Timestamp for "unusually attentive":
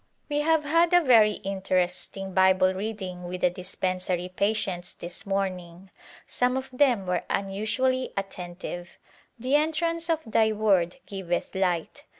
7.29-8.97